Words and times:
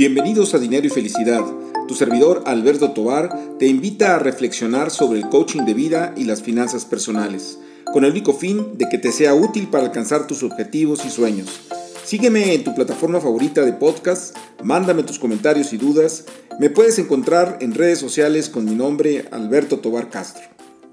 Bienvenidos 0.00 0.54
a 0.54 0.58
Dinero 0.58 0.86
y 0.86 0.88
Felicidad. 0.88 1.44
Tu 1.86 1.94
servidor 1.94 2.44
Alberto 2.46 2.92
Tobar 2.92 3.58
te 3.58 3.66
invita 3.66 4.16
a 4.16 4.18
reflexionar 4.18 4.90
sobre 4.90 5.18
el 5.18 5.28
coaching 5.28 5.66
de 5.66 5.74
vida 5.74 6.14
y 6.16 6.24
las 6.24 6.40
finanzas 6.40 6.86
personales, 6.86 7.60
con 7.92 8.06
el 8.06 8.12
único 8.12 8.32
fin 8.32 8.78
de 8.78 8.88
que 8.88 8.96
te 8.96 9.12
sea 9.12 9.34
útil 9.34 9.68
para 9.68 9.84
alcanzar 9.84 10.26
tus 10.26 10.42
objetivos 10.42 11.04
y 11.04 11.10
sueños. 11.10 11.68
Sígueme 12.02 12.54
en 12.54 12.64
tu 12.64 12.74
plataforma 12.74 13.20
favorita 13.20 13.62
de 13.62 13.74
podcast, 13.74 14.34
mándame 14.64 15.02
tus 15.02 15.18
comentarios 15.18 15.74
y 15.74 15.76
dudas. 15.76 16.24
Me 16.58 16.70
puedes 16.70 16.98
encontrar 16.98 17.58
en 17.60 17.74
redes 17.74 17.98
sociales 17.98 18.48
con 18.48 18.64
mi 18.64 18.74
nombre 18.74 19.26
Alberto 19.30 19.80
Tobar 19.80 20.08
Castro. 20.08 20.44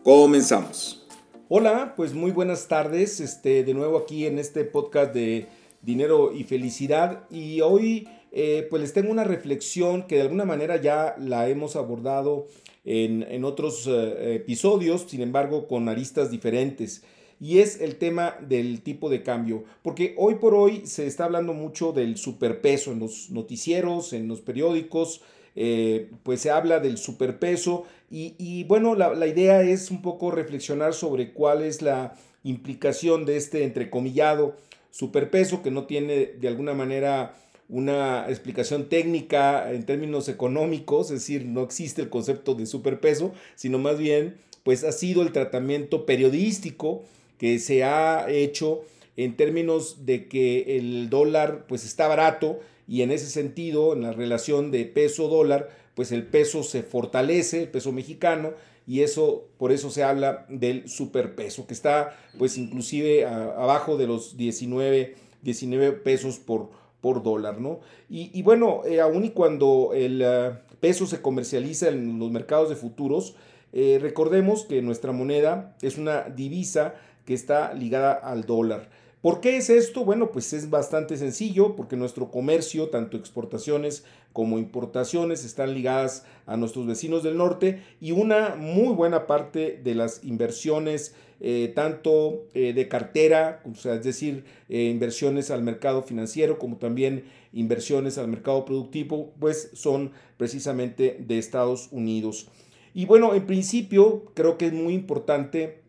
Comenzamos. 0.04 1.08
Hola, 1.48 1.94
pues 1.96 2.14
muy 2.14 2.32
buenas 2.32 2.68
tardes, 2.68 3.22
este, 3.22 3.64
de 3.64 3.74
nuevo 3.74 4.00
aquí 4.00 4.26
en 4.26 4.38
este 4.38 4.66
podcast 4.66 5.14
de 5.14 5.48
Dinero 5.82 6.34
y 6.34 6.44
Felicidad 6.44 7.24
y 7.32 7.62
hoy 7.62 8.06
eh, 8.32 8.68
pues 8.70 8.82
les 8.82 8.94
tengo 8.94 9.12
una 9.12 9.24
reflexión 9.24 10.08
que 10.08 10.16
de 10.16 10.22
alguna 10.22 10.46
manera 10.46 10.82
ya 10.82 11.16
la 11.18 11.50
hemos 11.50 11.76
abordado 11.76 12.48
en, 12.86 13.44
otros 13.44 13.86
eh, 13.88 14.36
episodios, 14.36 15.06
sin 15.08 15.22
embargo 15.22 15.68
con 15.68 15.90
aristas 15.90 16.32
diferentes. 16.32 17.04
Y 17.40 17.60
es 17.60 17.82
el 17.82 17.98
tema 17.98 18.36
del 18.48 18.82
tipo 18.82 19.10
de 19.10 19.22
cambio, 19.22 19.64
porque 19.84 20.16
hoy 20.18 20.36
por 20.36 20.56
hoy 20.56 20.88
se 20.88 21.06
está 21.06 21.26
hablando 21.26 21.54
mucho 21.54 21.92
del 21.92 22.18
superpeso 22.18 22.92
en 22.92 23.00
los 23.00 23.30
noticieros, 23.30 24.14
en 24.14 24.28
los 24.28 24.42
periódicos, 24.42 25.22
eh, 25.56 26.10
pues 26.24 26.42
se 26.42 26.50
habla 26.50 26.80
del 26.80 26.98
superpeso. 26.98 27.84
Y, 28.10 28.64
bueno, 28.64 28.96
la, 28.96 29.14
la, 29.14 29.28
idea 29.28 29.62
es 29.62 29.92
un 29.92 30.02
poco 30.02 30.32
reflexionar 30.32 30.94
sobre 30.94 31.34
cuál 31.34 31.62
es 31.62 31.82
la 31.82 32.16
implicación 32.44 33.26
de 33.26 33.36
este 33.36 33.66
entrecomillado 33.66 34.56
superpeso 34.92 35.62
que 35.62 35.70
no 35.70 35.86
tiene 35.86 36.26
de 36.26 36.48
alguna 36.48 36.74
manera 36.74 37.36
una 37.70 38.26
explicación 38.30 38.88
técnica 38.90 39.72
en 39.72 39.86
términos 39.86 40.30
económicos, 40.30 41.08
es 41.08 41.20
decir, 41.20 41.46
no 41.46 41.64
existe 41.64 42.02
el 42.02 42.10
concepto 42.10 42.56
de 42.56 42.66
superpeso, 42.66 43.34
sino 43.56 43.78
más 43.80 43.98
bien 43.98 44.38
pues 44.64 44.84
ha 44.84 44.92
sido 44.92 45.22
el 45.22 45.32
tratamiento 45.32 46.06
periodístico 46.06 47.04
que 47.38 47.60
se 47.60 47.84
ha 47.84 48.30
hecho 48.30 48.82
en 49.16 49.36
términos 49.36 50.06
de 50.06 50.28
que 50.28 50.78
el 50.78 51.10
dólar 51.10 51.66
pues 51.68 51.86
está 51.86 52.08
barato 52.08 52.60
y 52.88 53.02
en 53.02 53.12
ese 53.12 53.28
sentido, 53.28 53.94
en 53.94 54.02
la 54.02 54.14
relación 54.14 54.72
de 54.72 54.86
peso-dólar, 54.86 55.70
pues 55.96 56.12
el 56.12 56.26
peso 56.26 56.64
se 56.64 56.84
fortalece, 56.84 57.64
el 57.64 57.70
peso 57.70 57.92
mexicano, 57.92 58.54
y 58.86 59.02
eso, 59.02 59.48
por 59.58 59.74
eso 59.74 59.90
se 59.90 60.04
habla 60.04 60.46
del 60.48 60.88
superpeso, 60.88 61.68
que 61.68 61.74
está 61.74 62.18
pues 62.38 62.58
inclusive 62.58 63.26
abajo 63.26 63.98
de 63.98 64.08
los 64.08 64.38
19, 64.38 65.16
19 65.42 65.92
pesos 65.94 66.40
por, 66.40 66.70
por 67.08 67.24
dólar, 67.24 67.62
¿no? 67.62 67.80
Y, 68.10 68.42
bueno, 68.42 68.82
eh, 68.86 69.00
aún 69.00 69.24
y 69.24 69.30
cuando 69.30 69.92
el 69.94 70.22
eh, 70.22 70.52
peso 70.82 71.08
se 71.08 71.22
comercializa 71.22 71.88
en 71.88 72.20
los 72.20 72.32
mercados 72.32 72.68
de 72.68 72.76
futuros, 72.76 73.38
eh, 73.72 73.98
recordemos 74.02 74.66
que 74.66 74.82
nuestra 74.82 75.14
moneda 75.14 75.78
es 75.82 75.98
una 75.98 76.24
divisa 76.24 76.96
que 77.24 77.34
está 77.34 77.74
ligada 77.74 78.12
al 78.12 78.44
dólar. 78.44 78.90
¿Por 79.22 79.42
qué 79.42 79.58
es 79.58 79.72
esto? 79.72 80.06
Bueno, 80.06 80.32
pues 80.32 80.54
es 80.54 80.70
bastante 80.70 81.18
sencillo, 81.18 81.76
porque 81.76 81.96
nuestro 81.96 82.30
comercio, 82.30 82.90
tanto 82.90 83.18
exportaciones 83.18 84.04
como 84.32 84.60
importaciones, 84.60 85.44
están 85.44 85.74
ligadas 85.74 86.24
a 86.46 86.56
nuestros 86.56 86.86
vecinos 86.86 87.24
del 87.24 87.36
norte 87.36 87.82
y 88.00 88.12
una 88.12 88.56
muy 88.56 88.94
buena 88.94 89.26
parte 89.26 89.82
de 89.84 89.96
las 89.96 90.24
inversiones, 90.24 91.16
eh, 91.40 91.72
tanto 91.76 92.46
eh, 92.54 92.74
de 92.74 92.88
cartera, 92.88 93.64
es 93.66 94.04
decir, 94.04 94.46
eh, 94.70 94.84
inversiones 94.84 95.50
al 95.50 95.64
mercado 95.64 96.04
financiero, 96.04 96.60
como 96.60 96.78
también 96.78 97.24
inversiones 97.54 98.20
al 98.20 98.28
mercado 98.28 98.66
productivo, 98.66 99.34
pues 99.40 99.72
son 99.74 100.12
precisamente 100.38 101.18
de 101.20 101.40
Estados 101.40 101.90
Unidos. 101.92 102.50
Y 102.94 103.06
bueno, 103.06 103.34
en 103.34 103.48
principio 103.48 104.26
creo 104.36 104.60
que 104.60 104.68
es 104.68 104.74
muy 104.74 104.94
importante 104.94 105.87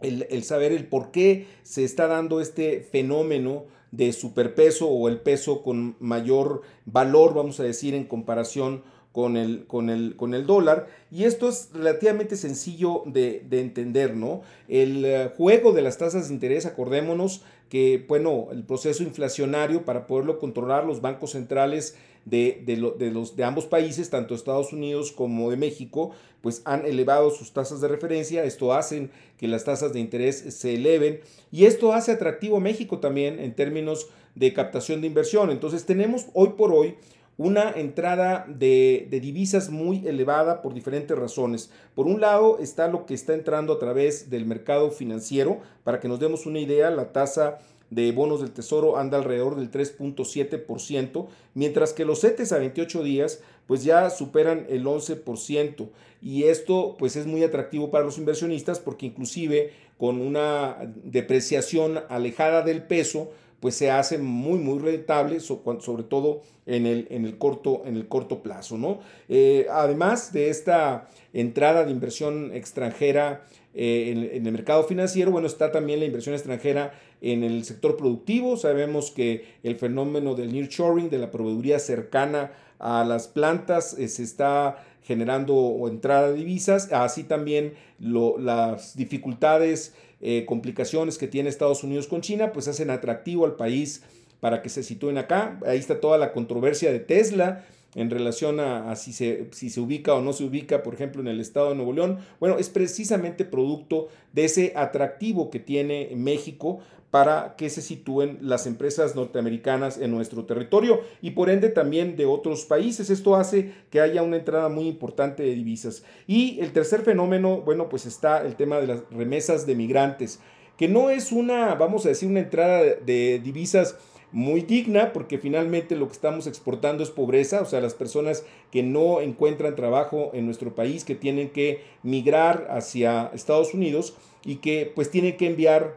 el, 0.00 0.42
saber 0.42 0.72
el 0.72 0.86
por 0.86 1.10
qué 1.10 1.46
se 1.62 1.84
está 1.84 2.06
dando 2.06 2.40
este 2.40 2.80
fenómeno 2.80 3.64
de 3.92 4.12
superpeso 4.12 4.88
o 4.88 5.08
el 5.08 5.20
peso 5.20 5.62
con 5.62 5.96
mayor 5.98 6.62
valor, 6.86 7.34
vamos 7.34 7.60
a 7.60 7.64
decir, 7.64 7.94
en 7.94 8.04
comparación 8.04 8.82
con 9.12 9.36
el, 9.36 9.66
con 9.66 9.90
el, 9.90 10.16
con 10.16 10.34
el 10.34 10.46
dólar. 10.46 10.86
Y 11.10 11.24
esto 11.24 11.48
es 11.48 11.70
relativamente 11.74 12.36
sencillo 12.36 13.02
de, 13.06 13.44
entender, 13.50 14.14
¿no? 14.14 14.42
El 14.68 15.04
eh, 15.04 15.30
juego 15.36 15.72
de 15.72 15.82
las 15.82 15.98
tasas 15.98 16.28
de 16.28 16.34
interés, 16.34 16.66
acordémonos 16.66 17.42
que, 17.68 18.04
bueno, 18.08 18.48
el 18.52 18.64
proceso 18.64 19.02
inflacionario, 19.02 19.84
para 19.84 20.06
poderlo 20.06 20.38
controlar, 20.38 20.84
los 20.84 21.00
bancos 21.00 21.32
centrales 21.32 21.96
de, 22.24 22.62
de, 22.64 22.76
los, 23.10 23.36
de 23.36 23.44
ambos 23.44 23.66
países, 23.66 24.10
tanto 24.10 24.34
Estados 24.34 24.72
Unidos 24.72 25.12
como 25.12 25.50
de 25.50 25.56
México, 25.56 26.12
pues 26.42 26.62
han 26.64 26.86
elevado 26.86 27.30
sus 27.30 27.52
tasas 27.52 27.80
de 27.80 27.88
referencia. 27.88 28.44
Esto 28.44 28.72
hace 28.72 29.08
que 29.38 29.48
las 29.48 29.64
tasas 29.64 29.92
de 29.92 30.00
interés 30.00 30.36
se 30.36 30.74
eleven 30.74 31.20
y 31.50 31.64
esto 31.64 31.92
hace 31.92 32.12
atractivo 32.12 32.58
a 32.58 32.60
México 32.60 32.98
también 32.98 33.38
en 33.38 33.54
términos 33.54 34.08
de 34.34 34.52
captación 34.52 35.00
de 35.00 35.06
inversión. 35.06 35.50
Entonces 35.50 35.84
tenemos 35.86 36.26
hoy 36.34 36.50
por 36.56 36.72
hoy 36.72 36.94
una 37.36 37.70
entrada 37.70 38.44
de, 38.48 39.06
de, 39.10 39.18
divisas 39.18 39.70
muy 39.70 40.06
elevada 40.06 40.60
por 40.60 40.74
diferentes 40.74 41.18
razones. 41.18 41.70
Por 41.94 42.06
un 42.06 42.20
lado 42.20 42.58
está 42.58 42.86
lo 42.86 43.06
que 43.06 43.14
está 43.14 43.32
entrando 43.32 43.72
a 43.72 43.78
través 43.78 44.28
del 44.28 44.44
mercado 44.44 44.90
financiero. 44.90 45.58
Para 45.82 46.00
que 46.00 46.08
nos 46.08 46.20
demos 46.20 46.44
una 46.44 46.60
idea, 46.60 46.90
la 46.90 47.12
tasa 47.12 47.58
de 47.90 48.12
bonos 48.12 48.40
del 48.40 48.52
Tesoro 48.52 48.96
anda 48.96 49.18
alrededor 49.18 49.56
del 49.56 49.70
3.7%, 49.70 51.26
mientras 51.54 51.92
que 51.92 52.04
los 52.04 52.20
CETES 52.20 52.52
a 52.52 52.58
28 52.58 53.02
días 53.02 53.40
pues 53.66 53.84
ya 53.84 54.10
superan 54.10 54.66
el 54.68 54.84
11%. 54.84 55.88
Y 56.22 56.44
esto 56.44 56.96
pues 56.98 57.16
es 57.16 57.26
muy 57.26 57.42
atractivo 57.42 57.90
para 57.90 58.04
los 58.04 58.18
inversionistas 58.18 58.80
porque 58.80 59.06
inclusive 59.06 59.72
con 59.98 60.20
una 60.20 60.76
depreciación 61.04 62.00
alejada 62.08 62.62
del 62.62 62.82
peso, 62.82 63.32
pues 63.60 63.74
se 63.74 63.90
hace 63.90 64.18
muy, 64.18 64.58
muy 64.58 64.78
rentable, 64.78 65.38
sobre 65.40 66.02
todo 66.04 66.42
en 66.66 66.86
el, 66.86 67.06
en 67.10 67.26
el, 67.26 67.36
corto, 67.36 67.82
en 67.84 67.96
el 67.96 68.08
corto 68.08 68.42
plazo. 68.42 68.78
¿no? 68.78 69.00
Eh, 69.28 69.66
además 69.70 70.32
de 70.32 70.48
esta 70.48 71.08
entrada 71.32 71.84
de 71.84 71.92
inversión 71.92 72.52
extranjera 72.54 73.44
eh, 73.74 74.30
en, 74.34 74.46
el 74.46 74.52
mercado 74.52 74.84
financiero, 74.84 75.30
bueno, 75.30 75.46
está 75.46 75.70
también 75.70 76.00
la 76.00 76.06
inversión 76.06 76.34
extranjera 76.34 76.92
en 77.20 77.44
el 77.44 77.64
sector 77.64 77.96
productivo. 77.96 78.56
Sabemos 78.56 79.10
que 79.10 79.44
el 79.62 79.76
fenómeno 79.76 80.34
del 80.34 80.52
nearshoring, 80.52 81.10
de 81.10 81.18
la 81.18 81.30
proveeduría 81.30 81.78
cercana 81.78 82.52
a 82.78 83.04
las 83.04 83.28
plantas, 83.28 83.96
eh, 83.98 84.08
se 84.08 84.22
está 84.22 84.84
generando 85.02 85.76
entrada 85.88 86.30
de 86.30 86.34
divisas, 86.34 86.92
así 86.92 87.24
también 87.24 87.74
las 87.98 88.96
dificultades 88.96 89.94
eh, 90.20 90.44
complicaciones 90.46 91.18
que 91.18 91.28
tiene 91.28 91.48
Estados 91.48 91.82
Unidos 91.82 92.06
con 92.06 92.20
China, 92.20 92.52
pues 92.52 92.68
hacen 92.68 92.90
atractivo 92.90 93.46
al 93.46 93.56
país 93.56 94.02
para 94.40 94.62
que 94.62 94.68
se 94.68 94.82
sitúen 94.82 95.18
acá. 95.18 95.58
Ahí 95.66 95.78
está 95.78 96.00
toda 96.00 96.18
la 96.18 96.32
controversia 96.32 96.92
de 96.92 97.00
Tesla 97.00 97.64
en 97.94 98.10
relación 98.10 98.60
a, 98.60 98.94
si, 98.96 99.12
se, 99.12 99.48
si 99.52 99.68
se 99.70 99.80
ubica 99.80 100.14
o 100.14 100.20
no 100.20 100.32
se 100.32 100.44
ubica, 100.44 100.82
por 100.82 100.94
ejemplo, 100.94 101.20
en 101.20 101.28
el 101.28 101.40
estado 101.40 101.70
de 101.70 101.74
Nuevo 101.74 101.92
León. 101.92 102.18
Bueno, 102.38 102.58
es 102.58 102.68
precisamente 102.68 103.44
producto 103.44 104.08
de 104.32 104.44
ese 104.44 104.72
atractivo 104.76 105.50
que 105.50 105.58
tiene 105.58 106.10
México 106.14 106.80
para 107.10 107.56
que 107.56 107.70
se 107.70 107.82
sitúen 107.82 108.38
las 108.40 108.66
empresas 108.66 109.16
norteamericanas 109.16 109.98
en 109.98 110.10
nuestro 110.10 110.44
territorio 110.44 111.00
y 111.20 111.32
por 111.32 111.50
ende 111.50 111.68
también 111.68 112.16
de 112.16 112.26
otros 112.26 112.64
países. 112.64 113.10
Esto 113.10 113.34
hace 113.34 113.72
que 113.90 114.00
haya 114.00 114.22
una 114.22 114.36
entrada 114.36 114.68
muy 114.68 114.86
importante 114.86 115.42
de 115.42 115.54
divisas. 115.54 116.04
Y 116.26 116.60
el 116.60 116.72
tercer 116.72 117.02
fenómeno, 117.02 117.62
bueno, 117.62 117.88
pues 117.88 118.06
está 118.06 118.44
el 118.46 118.54
tema 118.54 118.78
de 118.78 118.86
las 118.86 119.02
remesas 119.10 119.66
de 119.66 119.74
migrantes, 119.74 120.40
que 120.76 120.88
no 120.88 121.10
es 121.10 121.32
una, 121.32 121.74
vamos 121.74 122.06
a 122.06 122.10
decir, 122.10 122.28
una 122.28 122.40
entrada 122.40 122.82
de 122.82 123.40
divisas 123.42 123.96
muy 124.32 124.60
digna 124.62 125.12
porque 125.12 125.38
finalmente 125.38 125.96
lo 125.96 126.06
que 126.06 126.12
estamos 126.12 126.46
exportando 126.46 127.02
es 127.02 127.10
pobreza, 127.10 127.60
o 127.62 127.64
sea, 127.64 127.80
las 127.80 127.94
personas 127.94 128.44
que 128.70 128.82
no 128.82 129.20
encuentran 129.20 129.74
trabajo 129.74 130.30
en 130.32 130.46
nuestro 130.46 130.74
país, 130.74 131.04
que 131.04 131.14
tienen 131.14 131.50
que 131.50 131.82
migrar 132.02 132.68
hacia 132.70 133.30
Estados 133.34 133.74
Unidos 133.74 134.14
y 134.44 134.56
que 134.56 134.90
pues 134.94 135.10
tienen 135.10 135.36
que 135.36 135.48
enviar 135.48 135.96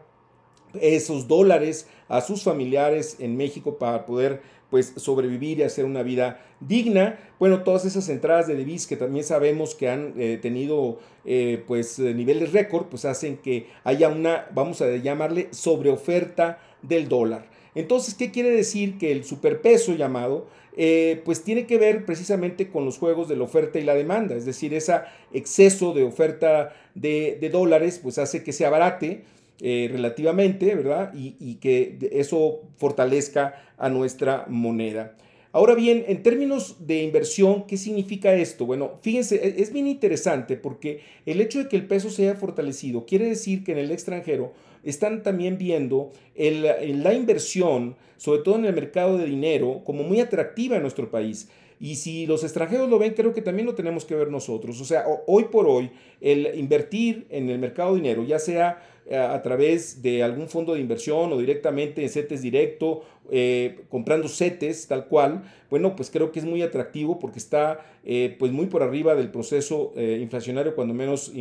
esos 0.80 1.28
dólares 1.28 1.88
a 2.08 2.22
sus 2.22 2.44
familiares 2.44 3.18
en 3.20 3.38
México 3.38 3.78
para 3.78 4.06
poder 4.06 4.42
pues 4.70 4.94
sobrevivir 4.96 5.60
y 5.60 5.64
hacer 5.64 5.86
una 5.86 6.02
vida 6.02 6.42
digna. 6.60 7.20
Bueno, 7.38 7.62
todas 7.62 7.86
esas 7.86 8.10
entradas 8.10 8.48
de 8.48 8.56
divisas 8.56 8.88
que 8.88 8.98
también 8.98 9.24
sabemos 9.24 9.76
que 9.76 9.88
han 9.88 10.16
eh, 10.18 10.40
tenido 10.42 11.00
eh, 11.26 11.64
pues 11.68 12.00
niveles 12.00 12.54
récord, 12.54 12.88
pues 12.88 13.06
hacen 13.06 13.38
que 13.38 13.68
haya 13.84 14.10
una, 14.10 14.48
vamos 14.52 14.82
a 14.82 14.90
llamarle 14.96 15.50
sobreoferta 15.52 16.60
del 16.82 17.08
dólar. 17.08 17.46
Entonces, 17.76 18.16
¿qué 18.16 18.32
quiere 18.32 18.50
decir? 18.50 18.98
Que 18.98 19.12
el 19.12 19.24
superpeso 19.26 19.94
llamado, 19.94 20.48
eh, 20.76 21.22
pues 21.24 21.44
tiene 21.44 21.68
que 21.68 21.78
ver 21.78 22.06
precisamente 22.06 22.70
con 22.70 22.84
los 22.84 22.98
juegos 22.98 23.30
de 23.30 23.36
la 23.36 23.44
oferta 23.44 23.78
y 23.80 23.84
la 23.84 23.94
demanda, 23.94 24.36
es 24.36 24.46
decir, 24.46 24.74
ese 24.74 25.02
exceso 25.34 25.94
de 25.94 26.04
oferta 26.04 26.74
de, 26.96 27.38
de 27.40 27.50
dólares, 27.50 28.00
pues 28.02 28.18
hace 28.18 28.44
que 28.44 28.54
se 28.54 28.66
abarate 28.66 29.24
eh, 29.62 29.88
relativamente, 29.92 30.74
¿verdad? 30.76 31.14
Y, 31.14 31.56
que 31.56 31.98
eso 32.12 32.62
fortalezca 32.78 33.56
a 33.78 33.90
nuestra 33.90 34.46
moneda. 34.48 35.16
Ahora 35.52 35.76
bien, 35.76 36.04
en 36.08 36.24
términos 36.24 36.88
de 36.88 37.04
inversión, 37.04 37.68
¿qué 37.68 37.78
significa 37.78 38.34
esto? 38.34 38.66
Bueno, 38.66 39.00
fíjense, 39.02 39.36
e, 39.36 39.62
es 39.62 39.72
bien 39.72 39.88
interesante 39.88 40.58
porque 40.58 41.02
el 41.26 41.40
hecho 41.40 41.60
de 41.60 41.70
que 41.70 41.76
el 41.76 41.86
peso 41.86 42.10
se 42.10 42.24
haya 42.24 42.40
fortalecido 42.40 43.06
quiere 43.06 43.30
decir 43.30 43.64
que 43.64 43.74
en 43.74 43.78
el 43.78 43.92
extranjero 43.92 44.54
están 44.84 45.24
también 45.24 45.58
viendo 45.58 46.12
la 46.36 47.14
inversión, 47.14 47.96
sobre 48.18 48.42
todo 48.42 48.56
en 48.56 48.66
el 48.66 48.74
mercado 48.74 49.18
de 49.18 49.26
dinero, 49.26 49.82
como 49.86 50.04
muy 50.04 50.20
atractiva 50.20 50.76
en 50.76 50.82
nuestro 50.82 51.10
país. 51.10 51.48
Y 51.80 51.96
si 51.96 52.26
los 52.26 52.44
extranjeros 52.44 52.90
lo 52.90 53.00
ven, 53.00 53.14
creo 53.14 53.34
que 53.34 53.42
también 53.42 53.66
lo 53.66 53.76
tenemos 53.76 54.06
que 54.06 54.16
ver 54.16 54.30
nosotros. 54.30 54.80
O 54.80 54.86
sea, 54.86 55.06
hoy 55.28 55.46
por 55.46 55.68
hoy, 55.68 55.92
el 56.22 56.58
invertir 56.58 57.26
en 57.30 57.50
el 57.50 57.60
mercado 57.60 57.94
de 57.94 58.02
dinero, 58.02 58.24
ya 58.24 58.40
sea 58.40 58.82
eh, 59.06 59.18
a 59.18 59.42
través 59.42 60.02
de 60.02 60.24
algún 60.24 60.48
fondo 60.48 60.74
de 60.74 60.80
inversión 60.80 61.34
o 61.34 61.38
directamente 61.38 62.02
en 62.02 62.10
CETES 62.10 62.42
directo, 62.42 63.04
eh, 63.30 63.82
comprando 63.90 64.30
CETES 64.30 64.88
tal 64.88 65.08
cual, 65.10 65.44
bueno, 65.70 65.94
pues 65.94 66.10
creo 66.10 66.32
que 66.32 66.40
es 66.40 66.46
muy 66.46 66.62
atractivo 66.62 67.20
porque 67.20 67.40
está 67.40 67.80
eh, 68.06 68.34
pues 68.40 68.54
muy 68.54 68.68
por 68.68 68.82
arriba 68.82 69.14
del 69.14 69.30
proceso 69.30 69.92
inflacionario, 69.98 70.74
cuando 70.74 70.94
menos 70.94 71.34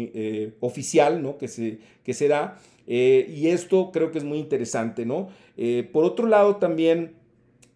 oficial, 0.58 1.22
¿no? 1.22 1.38
Que 1.38 1.46
se, 1.46 1.78
que 2.02 2.14
se 2.14 2.26
da. 2.26 2.58
y 2.86 3.46
esto 3.46 3.90
creo 3.92 4.10
que 4.10 4.18
es 4.18 4.24
muy 4.24 4.38
interesante, 4.38 5.06
¿no? 5.06 5.28
por 5.92 6.04
otro 6.04 6.26
lado, 6.26 6.56
también 6.56 7.12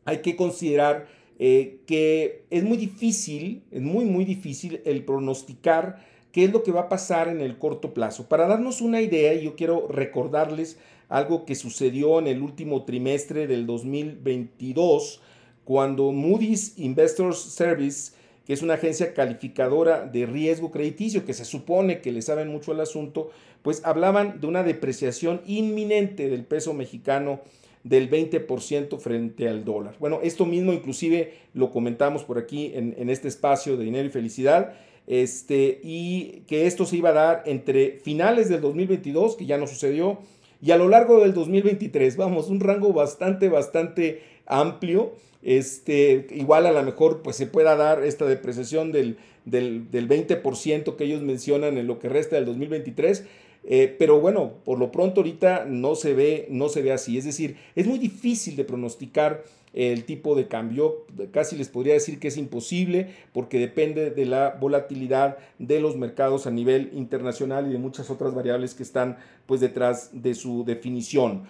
hay 0.05 0.19
que 0.19 0.35
considerar 0.35 1.07
eh, 1.39 1.81
que 1.87 2.45
es 2.51 2.65
muy 2.65 2.79
difícil, 2.79 3.63
es 3.71 3.83
muy, 3.83 4.05
muy 4.07 4.25
difícil 4.25 4.81
el 4.85 5.05
pronosticar 5.05 6.05
qué 6.33 6.45
es 6.45 6.53
lo 6.53 6.63
que 6.63 6.73
va 6.73 6.83
a 6.83 6.89
pasar 6.89 7.29
en 7.29 7.41
el 7.41 7.59
corto 7.59 7.93
plazo. 7.95 8.29
Para 8.29 8.47
darnos 8.47 8.81
una 8.81 9.01
idea, 9.01 9.35
yo 9.35 9.55
quiero 9.55 9.87
recordarles 9.89 10.79
algo 11.09 11.45
que 11.45 11.55
sucedió 11.55 12.19
en 12.19 12.27
el 12.27 12.43
último 12.43 12.85
trimestre 12.85 13.47
del 13.47 13.67
2022, 13.67 15.21
cuando 15.65 16.13
Moody's 16.13 16.79
Investors 16.79 17.39
Service, 17.39 18.13
que 18.47 18.53
es 18.53 18.63
una 18.63 18.75
agencia 18.75 19.13
calificadora 19.13 20.07
de 20.07 20.27
riesgo 20.27 20.71
crediticio, 20.71 21.25
que 21.25 21.35
se 21.35 21.45
supone 21.45 22.01
que 22.01 22.13
le 22.13 22.23
saben 22.23 22.49
mucho 22.49 22.73
al 22.73 22.81
asunto, 22.81 23.31
pues 23.63 23.85
hablaban 23.85 24.41
de 24.41 24.47
una 24.47 24.63
depreciación 24.63 25.43
inminente 25.47 26.29
del 26.29 26.45
peso 26.45 26.73
mexicano 26.73 27.41
del 27.89 28.11
20% 28.11 28.99
frente 28.99 29.49
al 29.49 29.65
dólar. 29.65 29.95
Bueno, 30.01 30.19
esto 30.23 30.45
mismo 30.45 30.73
inclusive 30.73 31.35
lo 31.55 31.71
comentamos 31.71 32.25
por 32.25 32.37
aquí 32.37 32.73
en, 32.75 33.09
este 33.09 33.29
espacio 33.29 33.77
de 33.77 33.85
dinero 33.85 34.09
y 34.09 34.11
felicidad, 34.11 34.75
este, 35.07 35.81
y 35.85 36.43
que 36.49 36.67
esto 36.67 36.85
se 36.85 36.97
iba 36.97 37.11
a 37.11 37.13
dar 37.13 37.43
entre 37.47 37.99
finales 38.03 38.49
del 38.49 38.61
2022, 38.61 39.37
que 39.37 39.47
ya 39.47 39.57
no 39.57 39.69
sucedió, 39.69 40.19
y 40.61 40.73
a 40.73 40.77
lo 40.77 40.89
largo 40.89 41.21
del 41.21 41.33
2023. 41.33 42.17
Vamos, 42.17 42.49
un 42.49 42.59
rango 42.59 42.93
bastante, 42.93 43.49
bastante 43.49 44.21
amplio. 44.47 45.13
Este, 45.43 46.27
igual 46.31 46.67
a 46.67 46.73
lo 46.73 46.83
mejor 46.83 47.23
pues 47.23 47.37
se 47.37 47.47
pueda 47.47 47.77
dar 47.77 48.03
esta 48.03 48.25
depreciación 48.27 48.91
del, 48.91 49.19
del, 49.45 49.91
del 49.91 50.09
20% 50.09 50.97
que 50.97 51.05
ellos 51.05 51.23
mencionan 51.23 51.79
en 51.79 51.87
lo 51.87 52.01
que 52.01 52.09
resta 52.09 52.35
del 52.35 52.47
2023 52.47 53.25
eh, 53.69 53.95
pero 53.99 54.21
bueno, 54.21 54.53
por 54.65 54.79
lo 54.79 54.93
pronto 54.93 55.21
ahorita 55.21 55.65
no 55.65 55.97
se 55.97 56.15
ve, 56.15 56.47
no 56.51 56.69
se 56.69 56.83
ve 56.83 56.93
así. 56.93 57.19
Es 57.19 57.25
decir, 57.25 57.57
es 57.75 57.87
muy 57.87 57.99
difícil 57.99 58.55
de 58.55 58.65
pronosticar 58.65 59.43
el 59.75 60.05
tipo 60.05 60.37
de 60.37 60.47
cambio. 60.47 61.05
Casi 61.33 61.57
les 61.57 61.69
podría 61.69 61.95
decir 61.95 62.21
que 62.21 62.29
es 62.29 62.37
imposible 62.37 63.09
porque 63.33 63.59
depende 63.59 64.11
de 64.11 64.25
la 64.25 64.57
volatilidad 64.61 65.37
de 65.59 65.81
los 65.81 65.97
mercados 65.97 66.47
a 66.47 66.53
nivel 66.53 66.91
internacional 66.95 67.67
y 67.69 67.73
de 67.73 67.79
muchas 67.79 68.09
otras 68.09 68.35
variables 68.35 68.75
que 68.75 68.85
están 68.85 69.19
pues 69.47 69.61
detrás 69.61 70.11
de 70.13 70.35
su 70.35 70.65
definición. 70.65 71.49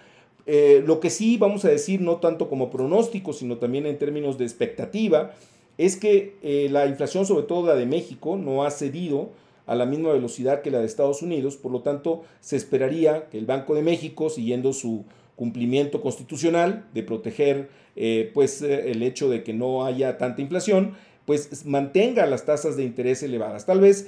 Eh, 0.49 0.81
lo 0.85 1.01
que 1.01 1.09
sí 1.09 1.35
vamos 1.37 1.65
a 1.65 1.69
decir, 1.69 1.99
no 1.99 2.17
tanto 2.17 2.47
como 2.47 2.69
pronóstico, 2.69 3.33
sino 3.33 3.57
también 3.57 3.85
en 3.85 3.97
términos 3.97 4.37
de 4.37 4.45
expectativa, 4.45 5.33
es 5.77 5.97
que 5.97 6.35
eh, 6.41 6.69
la 6.71 6.87
inflación, 6.87 7.25
sobre 7.25 7.43
todo 7.43 7.67
la 7.67 7.75
de 7.75 7.85
México, 7.85 8.37
no 8.37 8.63
ha 8.63 8.71
cedido 8.71 9.29
a 9.65 9.75
la 9.75 9.85
misma 9.85 10.13
velocidad 10.13 10.61
que 10.61 10.71
la 10.71 10.79
de 10.79 10.85
Estados 10.85 11.21
Unidos, 11.21 11.57
por 11.57 11.73
lo 11.73 11.81
tanto 11.81 12.23
se 12.39 12.55
esperaría 12.55 13.27
que 13.29 13.37
el 13.37 13.45
Banco 13.45 13.75
de 13.75 13.81
México, 13.81 14.29
siguiendo 14.29 14.71
su 14.71 15.03
cumplimiento 15.35 16.01
constitucional 16.01 16.87
de 16.93 17.03
proteger 17.03 17.69
eh, 17.97 18.31
pues, 18.33 18.61
el 18.61 19.03
hecho 19.03 19.29
de 19.29 19.43
que 19.43 19.53
no 19.53 19.83
haya 19.83 20.17
tanta 20.17 20.41
inflación, 20.41 20.93
pues 21.25 21.65
mantenga 21.65 22.25
las 22.25 22.45
tasas 22.45 22.77
de 22.77 22.85
interés 22.85 23.21
elevadas. 23.21 23.65
Tal 23.65 23.81
vez 23.81 24.07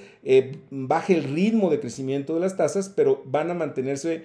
baje 0.70 1.16
el 1.16 1.26
ritmo 1.26 1.70
de 1.70 1.82
crecimiento 1.82 2.34
de 2.34 2.40
las 2.40 2.56
tasas, 2.56 2.88
pero 2.88 3.22
van 3.26 3.52
a 3.52 3.54
mantenerse 3.54 4.24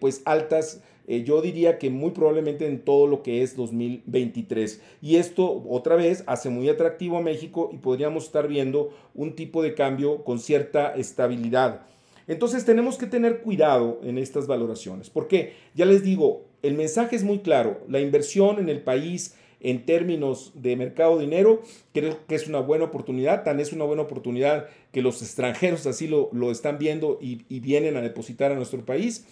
pues 0.00 0.22
altas 0.24 0.82
eh, 1.10 1.24
yo 1.24 1.40
diría 1.40 1.78
que 1.78 1.88
muy 1.88 2.10
probablemente 2.10 2.66
en 2.66 2.80
todo 2.80 3.06
lo 3.06 3.22
que 3.22 3.42
es 3.42 3.56
2023. 3.56 4.82
Y 5.00 5.16
esto 5.16 5.64
otra 5.66 5.96
vez 5.96 6.22
hace 6.26 6.50
muy 6.50 6.68
atractivo 6.68 7.16
a 7.16 7.22
México 7.22 7.70
y 7.72 7.78
podríamos 7.78 8.24
estar 8.24 8.46
viendo 8.46 8.90
un 9.14 9.34
tipo 9.34 9.62
de 9.62 9.72
cambio 9.72 10.22
con 10.22 10.38
cierta 10.38 10.94
estabilidad. 10.94 11.86
Entonces 12.26 12.66
tenemos 12.66 12.98
que 12.98 13.06
tener 13.06 13.40
cuidado 13.40 14.00
en 14.04 14.18
estas 14.18 14.46
valoraciones. 14.46 15.08
porque 15.08 15.54
Ya 15.74 15.86
les 15.86 16.02
digo, 16.02 16.42
el 16.62 16.74
mensaje 16.74 17.16
es 17.16 17.24
muy 17.24 17.38
claro. 17.38 17.80
La 17.88 18.00
inversión 18.00 18.58
en 18.58 18.68
el 18.68 18.82
país 18.82 19.34
en 19.60 19.86
términos 19.86 20.52
de 20.54 20.76
mercado 20.76 21.16
de 21.16 21.24
dinero, 21.24 21.62
creo 21.94 22.18
que 22.28 22.34
es 22.34 22.46
una 22.48 22.60
buena 22.60 22.84
oportunidad. 22.84 23.44
Tan 23.44 23.60
es 23.60 23.72
una 23.72 23.86
buena 23.86 24.02
oportunidad 24.02 24.68
que 24.92 25.00
los 25.00 25.22
extranjeros 25.22 25.86
así 25.86 26.06
lo, 26.06 26.50
están 26.50 26.76
viendo 26.76 27.18
y 27.18 27.60
vienen 27.60 27.96
a 27.96 28.02
depositar 28.02 28.52
a 28.52 28.56
nuestro 28.56 28.84
país. 28.84 29.24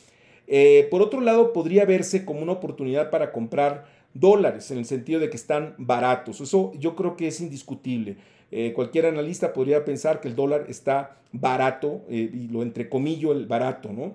Eh, 0.46 0.86
por 0.90 1.02
otro 1.02 1.20
lado, 1.20 1.52
podría 1.52 1.84
verse 1.84 2.24
como 2.24 2.40
una 2.40 2.52
oportunidad 2.52 3.10
para 3.10 3.32
comprar 3.32 3.86
dólares, 4.14 4.70
en 4.70 4.78
el 4.78 4.84
sentido 4.84 5.20
de 5.20 5.30
que 5.30 5.36
están 5.36 5.74
baratos. 5.78 6.40
Eso 6.40 6.72
yo 6.78 6.96
creo 6.96 7.16
que 7.16 7.28
es 7.28 7.40
indiscutible. 7.40 8.16
Eh, 8.50 8.72
cualquier 8.74 9.06
analista 9.06 9.52
podría 9.52 9.84
pensar 9.84 10.20
que 10.20 10.28
el 10.28 10.36
dólar 10.36 10.66
está 10.68 11.18
barato, 11.32 12.02
eh, 12.08 12.30
y 12.32 12.48
lo 12.48 12.62
entrecomillo 12.62 13.32
el 13.32 13.46
barato, 13.46 13.92
¿no? 13.92 14.14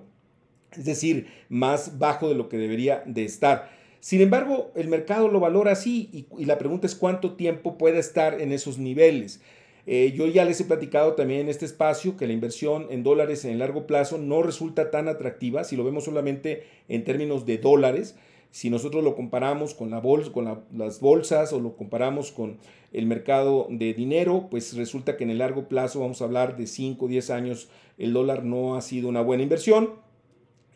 Es 0.72 0.86
decir, 0.86 1.26
más 1.48 1.98
bajo 1.98 2.28
de 2.28 2.34
lo 2.34 2.48
que 2.48 2.56
debería 2.56 3.02
de 3.04 3.24
estar. 3.24 3.70
Sin 4.00 4.20
embargo, 4.20 4.72
el 4.74 4.88
mercado 4.88 5.28
lo 5.28 5.38
valora 5.38 5.72
así 5.72 6.08
y, 6.12 6.26
y 6.42 6.46
la 6.46 6.58
pregunta 6.58 6.86
es 6.86 6.94
cuánto 6.94 7.34
tiempo 7.34 7.76
puede 7.76 7.98
estar 7.98 8.40
en 8.40 8.52
esos 8.52 8.78
niveles. 8.78 9.42
Eh, 9.86 10.12
yo 10.16 10.26
ya 10.26 10.44
les 10.44 10.60
he 10.60 10.64
platicado 10.64 11.14
también 11.14 11.40
en 11.40 11.48
este 11.48 11.64
espacio 11.64 12.16
que 12.16 12.26
la 12.26 12.32
inversión 12.32 12.86
en 12.90 13.02
dólares 13.02 13.44
en 13.44 13.52
el 13.52 13.58
largo 13.58 13.86
plazo 13.86 14.16
no 14.16 14.42
resulta 14.42 14.90
tan 14.90 15.08
atractiva 15.08 15.64
si 15.64 15.76
lo 15.76 15.82
vemos 15.82 16.04
solamente 16.04 16.64
en 16.88 17.02
términos 17.04 17.46
de 17.46 17.58
dólares. 17.58 18.16
Si 18.52 18.68
nosotros 18.68 19.02
lo 19.02 19.16
comparamos 19.16 19.74
con, 19.74 19.90
la 19.90 20.02
con 20.32 20.64
las 20.76 21.00
bolsas 21.00 21.52
o 21.52 21.58
lo 21.58 21.74
comparamos 21.74 22.32
con 22.32 22.58
el 22.92 23.06
mercado 23.06 23.66
de 23.70 23.94
dinero, 23.94 24.48
pues 24.50 24.76
resulta 24.76 25.16
que 25.16 25.24
en 25.24 25.30
el 25.30 25.38
largo 25.38 25.68
plazo, 25.68 26.00
vamos 26.00 26.20
a 26.20 26.26
hablar 26.26 26.56
de 26.56 26.66
5 26.66 27.04
o 27.04 27.08
10 27.08 27.30
años, 27.30 27.70
el 27.96 28.12
dólar 28.12 28.44
no 28.44 28.76
ha 28.76 28.82
sido 28.82 29.08
una 29.08 29.22
buena 29.22 29.42
inversión. 29.42 29.94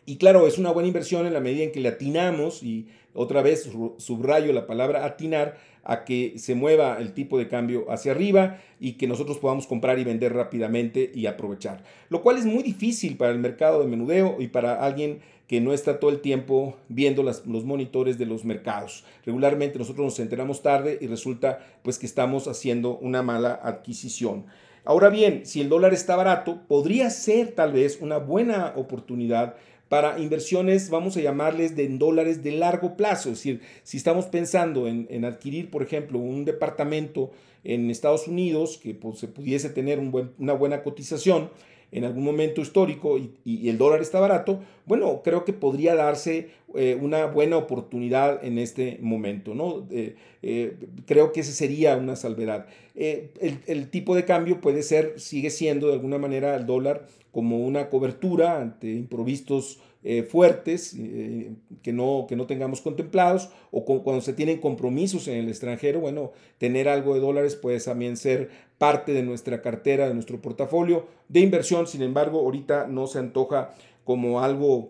Y 0.09 0.15
claro, 0.15 0.47
es 0.47 0.57
una 0.57 0.71
buena 0.71 0.87
inversión 0.87 1.27
en 1.27 1.33
la 1.33 1.41
medida 1.41 1.65
en 1.65 1.73
que 1.73 1.81
le 1.81 1.89
atinamos, 1.89 2.63
y 2.63 2.87
otra 3.13 3.41
vez 3.41 3.69
subrayo 3.97 4.53
la 4.53 4.65
palabra 4.65 5.03
atinar, 5.03 5.57
a 5.83 6.05
que 6.05 6.35
se 6.37 6.55
mueva 6.55 6.97
el 6.97 7.13
tipo 7.13 7.37
de 7.37 7.49
cambio 7.49 7.91
hacia 7.91 8.13
arriba 8.13 8.61
y 8.79 8.93
que 8.93 9.05
nosotros 9.05 9.37
podamos 9.37 9.67
comprar 9.67 9.99
y 9.99 10.05
vender 10.05 10.33
rápidamente 10.33 11.11
y 11.13 11.25
aprovechar. 11.25 11.83
Lo 12.07 12.21
cual 12.21 12.37
es 12.37 12.45
muy 12.45 12.63
difícil 12.63 13.17
para 13.17 13.33
el 13.33 13.39
mercado 13.39 13.81
de 13.81 13.87
menudeo 13.87 14.37
y 14.39 14.47
para 14.47 14.81
alguien 14.81 15.19
que 15.47 15.59
no 15.59 15.73
está 15.73 15.99
todo 15.99 16.11
el 16.11 16.21
tiempo 16.21 16.77
viendo 16.87 17.21
los 17.21 17.65
monitores 17.65 18.17
de 18.17 18.25
los 18.25 18.45
mercados. 18.45 19.03
Regularmente 19.25 19.77
nosotros 19.77 20.05
nos 20.05 20.19
enteramos 20.19 20.61
tarde 20.61 20.97
y 21.01 21.07
resulta 21.07 21.59
pues 21.83 21.99
que 21.99 22.05
estamos 22.05 22.47
haciendo 22.47 22.97
una 22.97 23.23
mala 23.23 23.59
adquisición. 23.61 24.45
Ahora 24.83 25.09
bien, 25.09 25.45
si 25.45 25.59
el 25.59 25.67
dólar 25.67 25.93
está 25.93 26.15
barato, 26.15 26.61
podría 26.65 27.09
ser 27.09 27.51
tal 27.51 27.73
vez 27.73 27.99
una 27.99 28.19
buena 28.19 28.71
oportunidad 28.77 29.55
para 29.89 30.19
inversiones, 30.19 30.89
vamos 30.89 31.17
a 31.17 31.21
llamarles 31.21 31.75
de 31.75 31.87
dólares 31.87 32.43
de 32.43 32.51
largo 32.51 32.97
plazo. 32.97 33.29
Es 33.29 33.37
decir, 33.37 33.61
si 33.83 33.97
estamos 33.97 34.25
pensando 34.25 34.87
en, 34.87 35.25
adquirir, 35.25 35.69
por 35.69 35.83
ejemplo, 35.83 36.19
un 36.19 36.45
departamento 36.45 37.31
en 37.63 37.89
Estados 37.89 38.27
Unidos 38.27 38.77
que 38.77 38.93
pues, 38.93 39.19
se 39.19 39.27
pudiese 39.27 39.69
tener 39.69 39.99
una 39.99 40.53
buena 40.53 40.83
cotización 40.83 41.49
en 41.91 42.03
algún 42.03 42.23
momento 42.23 42.61
histórico 42.61 43.17
y, 43.17 43.69
el 43.69 43.77
dólar 43.77 44.01
está 44.01 44.19
barato, 44.19 44.59
bueno, 44.85 45.21
creo 45.23 45.45
que 45.45 45.53
podría 45.53 45.95
darse 45.95 46.49
eh, 46.75 46.97
una 46.99 47.25
buena 47.25 47.57
oportunidad 47.57 48.43
en 48.43 48.57
este 48.57 48.97
momento, 49.01 49.55
¿no? 49.55 49.87
Eh, 49.89 50.15
eh, 50.41 50.75
creo 51.05 51.31
que 51.31 51.41
ese 51.41 51.53
sería 51.53 51.95
una 51.95 52.15
salvedad. 52.15 52.67
El 52.95 53.89
tipo 53.89 54.15
de 54.15 54.25
cambio 54.25 54.59
puede 54.59 54.81
ser, 54.83 55.19
sigue 55.19 55.49
siendo 55.49 55.87
de 55.87 55.93
alguna 55.93 56.17
manera 56.17 56.55
el 56.55 56.65
dólar 56.65 57.07
como 57.37 57.59
una 57.59 57.91
cobertura 57.91 58.59
ante 58.59 58.91
improvistos 58.91 59.79
eh, 60.03 60.23
fuertes 60.23 60.95
eh, 60.97 61.51
que, 61.83 61.93
no, 61.93 62.25
que 62.27 62.35
no 62.35 62.47
tengamos 62.47 62.81
contemplados 62.81 63.51
o 63.69 63.85
cuando 63.85 64.21
se 64.21 64.33
tienen 64.33 64.59
compromisos 64.59 65.27
en 65.27 65.37
el 65.37 65.47
extranjero, 65.47 65.99
bueno, 65.99 66.31
tener 66.57 66.89
algo 66.89 67.13
de 67.13 67.19
dólares 67.19 67.55
puede 67.55 67.79
también 67.79 68.17
ser 68.17 68.49
parte 68.79 69.13
de 69.13 69.21
nuestra 69.21 69.61
cartera, 69.61 70.07
de 70.07 70.15
nuestro 70.15 70.41
portafolio 70.41 71.05
de 71.29 71.41
inversión, 71.41 71.85
sin 71.85 72.01
embargo, 72.01 72.39
ahorita 72.39 72.87
no 72.87 73.05
se 73.05 73.19
antoja 73.19 73.75
como 74.03 74.41
algo 74.41 74.89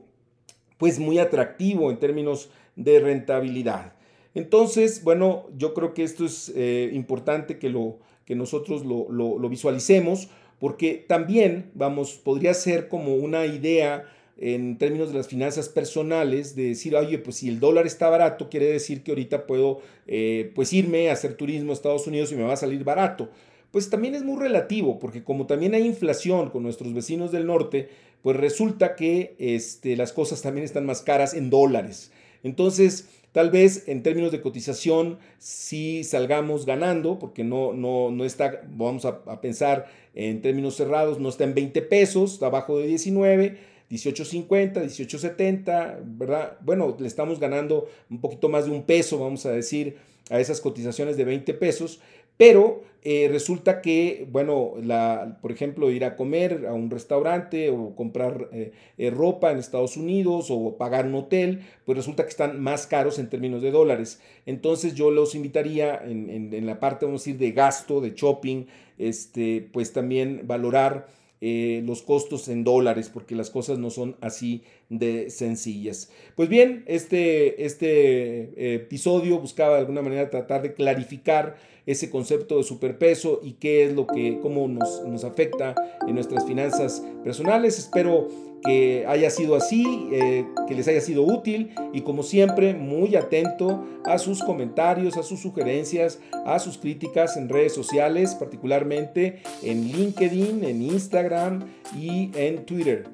pues 0.78 1.00
muy 1.00 1.20
atractivo 1.20 1.92
en 1.92 2.00
términos 2.00 2.50
de 2.78 3.02
rentabilidad. 3.02 3.92
Entonces, 4.36 5.04
bueno, 5.04 5.48
yo 5.58 5.74
creo 5.74 5.94
que 5.94 6.04
esto 6.04 6.24
es 6.24 6.54
eh, 6.56 6.92
importante 6.94 7.60
que, 7.60 7.68
lo, 7.68 7.98
que 8.24 8.36
nosotros 8.36 8.86
lo, 8.86 9.12
lo, 9.12 9.50
visualicemos, 9.50 10.30
porque 10.60 11.06
también, 11.08 11.72
vamos, 11.74 12.14
podría 12.14 12.54
ser 12.54 12.88
como 12.88 13.16
una 13.16 13.46
idea 13.46 14.06
en 14.40 14.78
términos 14.78 15.10
de 15.10 15.18
las 15.18 15.28
finanzas 15.28 15.68
personales, 15.70 16.56
de 16.56 16.70
decir, 16.70 16.96
oye, 16.96 17.18
pues 17.18 17.38
si 17.38 17.50
el 17.50 17.60
dólar 17.60 17.88
está 17.88 18.10
barato, 18.10 18.50
quiere 18.50 18.68
decir 18.68 19.02
que 19.02 19.12
ahorita 19.12 19.48
puedo 19.48 19.82
eh, 20.06 20.52
pues 20.54 20.74
irme 20.74 21.10
a 21.10 21.14
hacer 21.14 21.34
turismo 21.34 21.72
a 21.72 21.74
Estados 21.74 22.06
Unidos 22.08 22.32
y 22.32 22.36
me 22.36 22.44
va 22.44 22.54
a 22.54 22.58
salir 22.58 22.84
barato. 22.84 23.30
Pues 23.72 23.90
también 23.90 24.16
es 24.16 24.24
muy 24.24 24.40
relativo, 24.40 25.00
porque 25.00 25.24
como 25.24 25.48
también 25.48 25.74
hay 25.74 25.86
inflación 25.86 26.50
con 26.50 26.64
nuestros 26.64 26.94
vecinos 26.94 27.32
del 27.32 27.48
norte, 27.48 27.90
pues 28.22 28.38
resulta 28.38 28.96
que 28.96 29.36
este, 29.40 29.96
las 29.96 30.14
cosas 30.14 30.42
también 30.42 30.66
están 30.66 30.86
más 30.86 31.02
caras 31.02 31.34
en 31.34 31.50
dólares. 31.50 32.12
Entonces, 32.44 33.10
tal 33.32 33.52
vez 33.52 33.88
en 33.88 34.04
términos 34.04 34.32
de 34.32 34.42
cotización 34.42 35.20
sí 35.38 36.04
salgamos 36.04 36.66
ganando, 36.66 37.20
porque 37.20 37.44
no, 37.44 37.74
no, 37.74 38.12
no 38.12 38.26
está, 38.26 38.62
vamos 38.70 39.06
a, 39.06 39.22
a 39.28 39.42
pensar 39.42 39.88
en 40.16 40.42
términos 40.42 40.76
cerrados, 40.76 41.20
no 41.20 41.30
está 41.30 41.44
en 41.44 41.54
20 41.54 41.82
pesos, 41.84 42.34
está 42.34 42.48
abajo 42.48 42.80
de 42.80 42.88
19 42.88 43.78
18.50, 43.90 44.84
18.70, 44.84 46.00
¿verdad? 46.04 46.58
Bueno, 46.62 46.98
le 47.00 47.08
estamos 47.08 47.40
ganando 47.40 47.88
un 48.10 48.20
poquito 48.20 48.50
más 48.50 48.66
de 48.66 48.72
un 48.72 48.84
peso, 48.84 49.18
vamos 49.18 49.46
a 49.46 49.52
decir, 49.52 49.98
a 50.30 50.40
esas 50.40 50.60
cotizaciones 50.60 51.16
de 51.16 51.24
20 51.24 51.54
pesos, 51.54 52.02
pero 52.36 52.84
eh, 53.10 53.30
resulta 53.30 53.80
que, 53.80 54.28
bueno, 54.30 54.74
la, 54.84 55.38
por 55.42 55.54
ejemplo, 55.54 55.90
ir 55.90 56.04
a 56.04 56.18
comer 56.18 56.66
a 56.68 56.74
un 56.74 56.90
restaurante 56.90 57.70
o 57.70 57.96
comprar 57.96 58.50
eh, 58.52 58.74
eh, 58.98 59.10
ropa 59.12 59.50
en 59.50 59.60
Estados 59.60 59.96
Unidos 59.96 60.48
o 60.50 60.76
pagar 60.76 61.06
un 61.06 61.16
hotel, 61.16 61.62
pues 61.86 61.98
resulta 61.98 62.24
que 62.24 62.32
están 62.32 62.62
más 62.62 62.86
caros 62.86 63.18
en 63.18 63.30
términos 63.30 63.62
de 63.62 63.72
dólares. 63.72 64.20
Entonces 64.46 64.94
yo 64.94 65.10
los 65.10 65.36
invitaría 65.36 65.96
en, 66.04 66.54
en 66.54 66.66
la 66.66 66.82
parte, 66.82 67.06
vamos 67.06 67.22
a 67.22 67.24
decir, 67.24 67.40
de 67.40 67.54
gasto, 67.54 68.02
de 68.02 68.12
shopping, 68.14 68.66
este, 68.98 69.70
pues 69.72 69.94
también 69.94 70.42
valorar 70.44 71.08
los 71.40 72.02
costos 72.02 72.50
en 72.50 72.66
dólares, 72.66 73.10
porque 73.14 73.36
las 73.36 73.52
cosas 73.52 73.78
no 73.78 73.90
son 73.92 74.18
así 74.22 74.64
de 74.90 75.30
sencillas. 75.30 76.10
Pues 76.36 76.50
bien, 76.50 76.84
este, 76.88 77.66
este 77.66 78.76
episodio 78.76 79.40
buscaba 79.40 79.76
de 79.76 79.80
alguna 79.82 80.02
manera 80.02 80.30
tratar 80.30 80.62
de 80.62 80.74
clarificar 80.74 81.58
ese 81.86 82.10
concepto 82.10 82.58
de 82.58 82.64
superpeso 82.64 83.40
y 83.42 83.54
qué 83.54 83.86
es 83.86 83.94
lo 83.94 84.08
que, 84.08 84.40
cómo 84.42 84.68
nos, 84.68 85.04
nos 85.08 85.24
afecta 85.24 85.74
en 86.06 86.16
nuestras 86.16 86.46
finanzas 86.46 87.02
personales. 87.24 87.80
Espero 87.80 88.28
que 88.64 89.06
haya 89.08 89.30
sido 89.30 89.56
así, 89.56 90.10
eh, 90.12 90.46
que 90.68 90.76
les 90.76 90.88
haya 90.88 91.00
sido 91.00 91.24
útil 91.24 91.74
y 91.94 92.02
como 92.02 92.24
siempre 92.24 92.74
muy 92.74 93.16
atento 93.16 93.86
a 94.04 94.18
sus 94.18 94.44
comentarios, 94.44 95.16
a 95.16 95.24
sus 95.24 95.40
sugerencias, 95.40 96.20
a 96.46 96.60
sus 96.60 96.78
críticas 96.78 97.38
en 97.38 97.50
redes 97.50 97.74
sociales, 97.74 98.36
particularmente 98.36 99.42
en 99.64 99.88
LinkedIn, 99.92 100.66
en 100.66 100.82
Instagram 100.82 101.68
y 101.98 102.32
en 102.36 102.66
Twitter. 102.66 103.06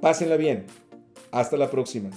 Pásenla 0.00 0.36
bien. 0.36 0.66
Hasta 1.32 1.56
la 1.56 1.70
próxima. 1.70 2.10